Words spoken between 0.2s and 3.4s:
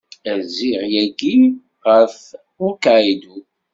Rziɣ yagi ɣef Hokkaido.